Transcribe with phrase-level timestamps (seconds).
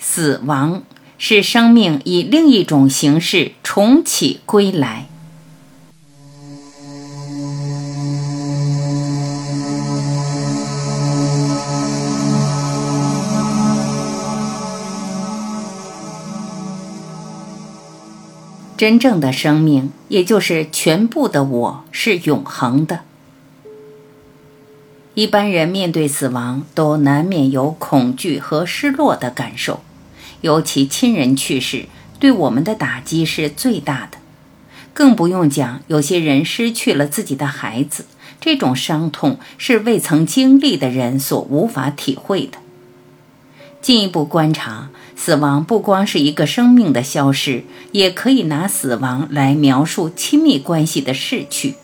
[0.00, 0.82] 死亡
[1.18, 5.06] 是生命以另一种形式重启归来。
[18.76, 23.00] 真正的生命，也就是全部的我，是永恒的。
[25.12, 29.80] 一般人面对死亡，都难免有恐惧和失落的感受，
[30.40, 31.86] 尤其亲人去世，
[32.18, 34.18] 对我们的打击是最大的。
[34.92, 38.06] 更不用讲，有些人失去了自己的孩子，
[38.40, 42.58] 这种伤痛是未曾经历的人所无法体会的。
[43.80, 44.90] 进一步观察。
[45.16, 51.74] 死亡不光是一个生命的消失，也可以拿死亡来描述亲密关系的逝去。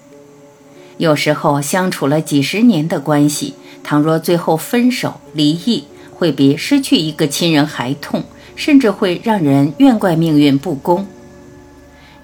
[0.96, 3.52] 有时候相处了几十年的关系，
[3.84, 5.84] 倘若最后分手离异，
[6.14, 8.24] 会比失去一个亲人还痛，
[8.56, 11.06] 甚至会让人怨怪命运不公。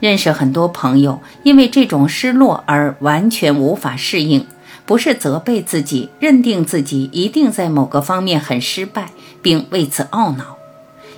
[0.01, 4.45] 认识很多朋友，因为这种失落而完全无法适应，
[4.85, 9.11] 不是责备自己，认定自己一定在某个方面很失败，
[9.41, 10.57] 并为此懊恼。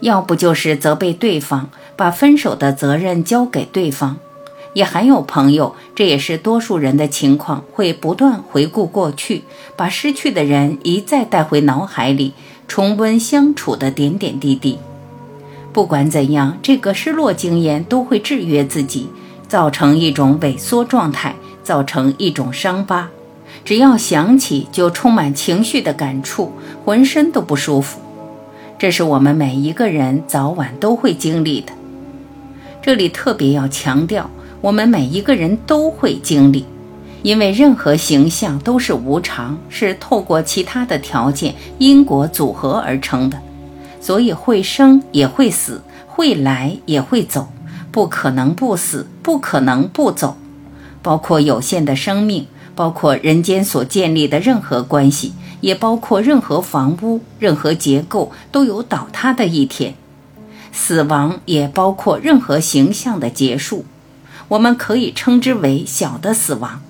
[0.00, 4.16] 要不就是责备对方，把分手的责任交给对方；
[4.74, 9.44] 也还有朋友，这也是多数人的情况，会不断回顾过去，
[9.76, 12.34] 把失去的人一再带回脑海里，
[12.68, 14.78] 重温相处的点点滴滴。
[15.74, 19.08] 不管怎样，这个失落经验都会制约自己，
[19.48, 23.10] 造成一种萎缩状态，造成一种伤疤。
[23.64, 26.52] 只要想起，就充满情绪的感触，
[26.84, 27.98] 浑身都不舒服。
[28.78, 31.72] 这是我们每一个人早晚都会经历的。
[32.80, 34.30] 这里特别要强调，
[34.60, 36.64] 我们每一个人都会经历，
[37.22, 43.36] 因为任何形象都是无常，是透过其他的条件因果组合而成的，
[44.04, 47.48] 所以会生也会死，会来也会走，
[47.90, 50.36] 不可能不死，不可能不走，
[51.00, 55.32] 包括有限的生命，包括人间所建立的任何关系。
[55.62, 59.94] 也包括任何房屋、任何结构都有倒塌的一天，
[60.70, 63.86] 死亡也包括任何形象的结束，
[64.48, 66.82] 我们可以称之为小的死亡。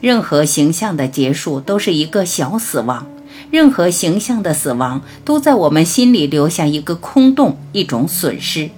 [0.00, 3.06] 任何形象的结束都是一个小死亡，
[3.52, 8.70] 任何形象的死亡都在我们心里留下一个空洞，一种损失。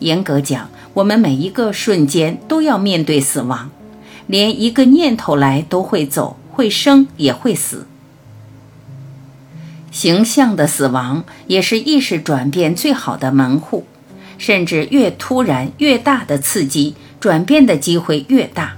[0.00, 3.70] 严格讲，我们每一个瞬间都要面对死亡，
[4.26, 7.86] 连一个念头来都会走，会生也会死。
[9.90, 13.86] 形象的死亡也是意识转变最好的门户，
[14.36, 18.76] 甚至越突然越大的刺激，转变的机会越大，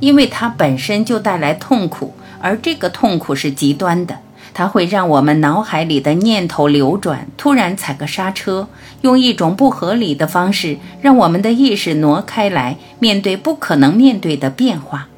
[0.00, 2.12] 因为它本身就带来痛苦，
[2.42, 4.18] 而这个痛苦是极端的，
[4.58, 8.68] 它会让我们脑海里的念头流转，突然踩个刹车，
[9.02, 15.08] 用一种不合理的方式，让我们的意识挪开来，面对不可能面对的变化。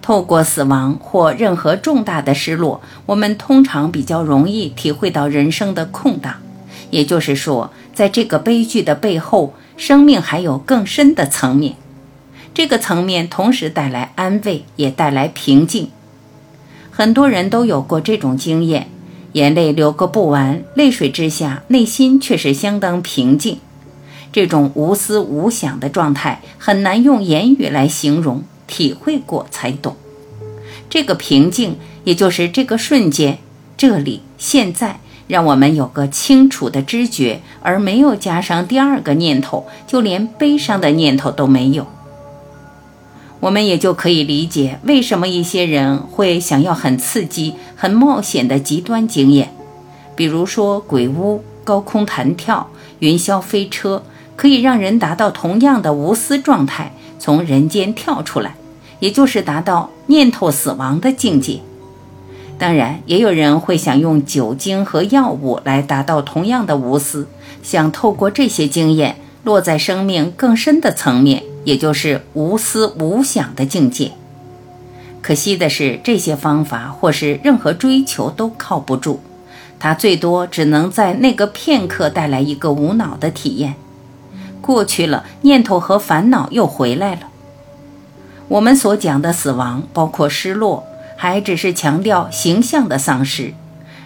[0.00, 6.34] 透过死亡或任何重大的失落，我们通常比较容易体会到人生的空档。
[6.90, 11.74] 也就是说，在这个悲剧的背后，生命还有更深的层面。
[12.54, 15.90] 这个层面同时带来安慰，也带来平静。
[16.92, 18.88] 很多人都有过这种经验：
[19.32, 23.58] 眼泪流个不完，泪水之下，内心却是相当平静。
[24.30, 28.44] 这种无思无想的状态，很难用言语来形容。
[28.68, 29.96] 体会过才懂，
[30.88, 33.38] 这个平静，也就是这个瞬间，
[33.76, 41.86] 这里现在，让我们有个清楚的知觉，而没有加上第二个念头，就连悲伤的念头都没有。
[43.42, 49.52] 我们也就可以理解，为什么一些人会想要很刺激、很冒险的极端经验，
[50.14, 52.68] 比如说鬼屋、高空弹跳、
[53.00, 54.04] 云霄飞车，
[54.36, 58.54] 可以让人达到同样的无私状态，从人间跳出来。
[59.00, 61.58] 也就是达到念头死亡的境界。
[62.56, 67.26] 当然，也有人会想用酒精和药物来达到同样的无私，
[67.64, 74.12] 想透过这些经验落在生命更深的层面，也就是无私无想的境界。
[75.20, 79.20] 可惜的是，这些方法或是任何追求都靠不住，
[79.78, 83.76] 它最多只能在那个片刻带来一个无脑的体验，
[84.60, 87.28] 过去了，念头和烦恼又回来了。
[88.48, 90.84] 我们所讲的死亡，包括失落，
[91.16, 93.54] 还只是强调形象的丧失。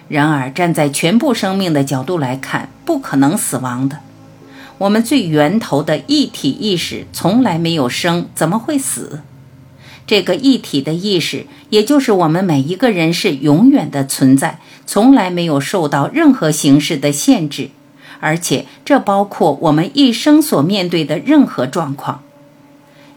[0.07, 3.97] 然而，站在全部生命的角度来看，不可能死亡的。
[4.79, 9.21] 我们最源头的一体意识从来没有生，怎么会死？
[10.05, 17.71] 这个一体的意识，也就是我们每一个人是永远的存在，从来没有受到任何形式的限制，
[18.19, 22.23] 而且这包括我们一生所面对的任何状况。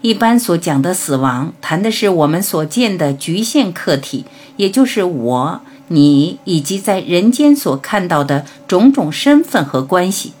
[0.01, 4.25] 一般所讲的死亡，谈的是我们所见的局限客体，
[4.57, 10.33] 也就是我、你以及在人间所看到的种种身份和关系。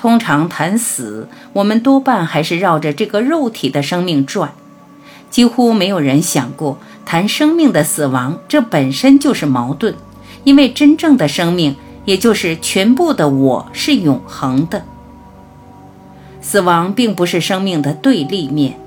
[0.00, 4.52] 通常谈死，我们多半还是绕着这个肉体的生命转，
[5.28, 9.94] 几乎没有人想过谈生命的死亡，这本身就是矛盾，
[10.42, 11.76] 因为真正的生命，
[12.06, 14.82] 也就是全部的我是永恒的。
[16.40, 18.80] 死亡并不是生命的对立面，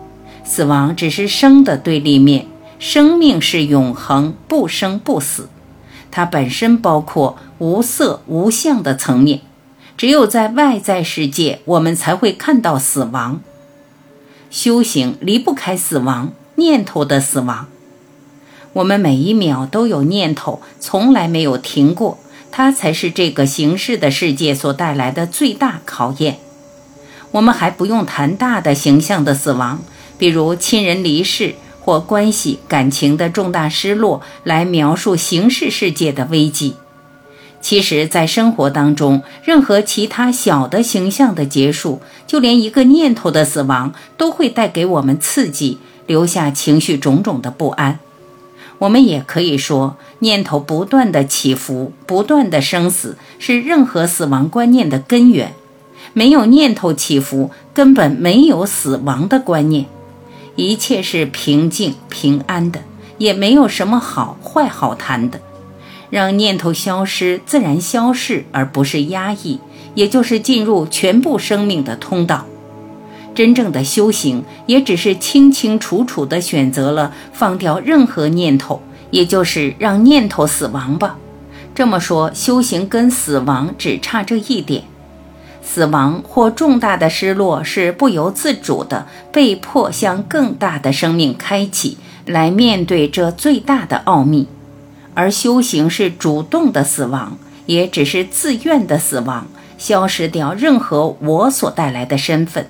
[0.44, 2.48] 死亡只是生的对立面。
[2.80, 5.48] 生命是永恒，不生不死，
[6.10, 9.42] 它本身包括无色无相的层面。
[9.96, 13.42] 只有在外在世界，我们才会看到死亡。
[14.50, 17.68] 修行离不开死亡，念头的死亡。
[18.74, 22.18] 我们每一秒都有念头，从来没有停过，
[22.52, 26.40] 它才是这个形式的世界所带来的最大考验。
[27.32, 29.82] 我们还不用谈大的形象的死亡，
[30.18, 36.76] 比如亲人离世或关系感情的重大失落，来描述形式世界的危机。
[37.64, 48.00] 其实，在生活当中，任何其他小的形象的结束，就连一个念头的死亡，都会带给我们刺激，留下情绪种种的不安。
[48.80, 55.54] 我们也可以说，念头不断的起伏，不断的生死，是任何死亡观念的根源。
[56.12, 59.86] 没有念头起伏，根本没有死亡的观念，
[60.58, 62.82] 一切是平静平安的，
[63.18, 65.40] 也没有什么好坏好谈的。
[66.14, 69.60] 让念头消失，自然消逝，而不是压抑，
[69.96, 72.46] 也就是进入全部生命的通道。
[73.34, 78.80] 真正的修行，也只是清清楚楚地选择了放掉任何念头，
[79.10, 81.18] 也就是让念头死亡吧。
[81.74, 84.84] 这么说，修行跟死亡只差这一点。
[85.64, 94.46] 死亡或重大的失落是不由自主的，被迫向更大的生命开启，来面对这最大的奥秘；
[95.14, 102.68] 而修行是主动的死亡，也只是自愿的死亡，消失掉任何我所带来的身份。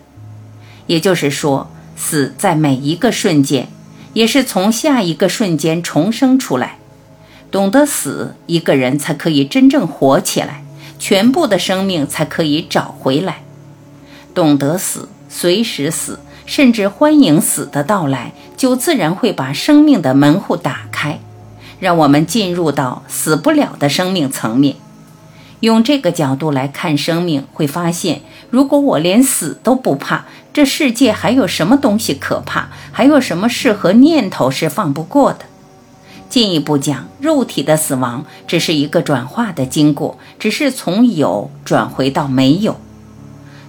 [0.87, 3.67] 也就是说，死在每一个瞬间，
[4.13, 6.77] 也是从下一个瞬间重生出来。
[7.49, 10.63] 懂得死，一个人才可以真正活起来。
[10.99, 13.43] 全部的生命才可以找回来。
[14.33, 21.19] 懂得死，随时死，甚至欢迎死的到来，就自然会把生命的门户打开，
[21.83, 24.77] 让我们进入到死不了的生命层面。
[25.59, 32.69] 用这个角度来看生命，会发现，如果我连死都不怕，这世界还有什么东西可怕？
[32.93, 35.39] 还有什么事和念头是放不过的？
[36.29, 42.77] 进一步讲，肉体的死亡只是一个转化的经过，只是从有转回到没有。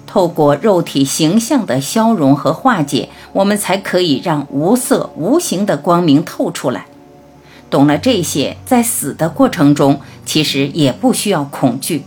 [0.07, 6.87] 透过肉体形象的消融和化解，我们才可以让无色无形的光明透出来。
[7.75, 12.05] 懂了这些，在死的过程中，其实也不需要恐惧，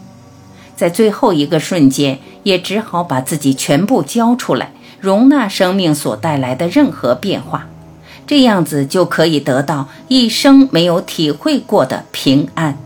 [0.77, 4.71] 在最后一个瞬间，也只好把自己全部交出来，
[5.01, 7.67] 容纳生命所带来的任何变化。
[8.25, 12.77] 这样子就可以得到一生没有体会过的平安，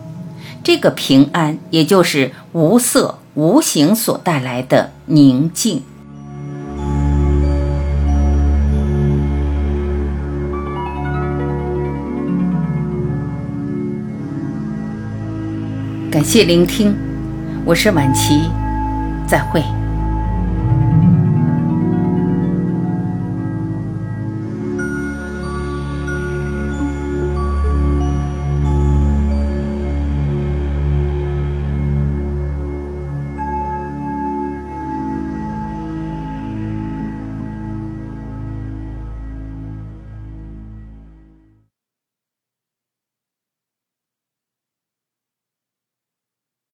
[0.63, 5.83] 这个平安也就是无色无形所带来的宁静。
[16.11, 16.93] 感谢聆听，
[17.63, 18.41] 我是晚琪，
[19.25, 19.63] 再会。